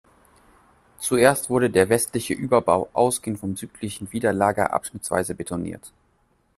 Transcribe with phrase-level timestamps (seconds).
[0.97, 5.91] Zuerst wurde der westliche Überbau, ausgehend vom südlichen Widerlager, abschnittsweise betoniert.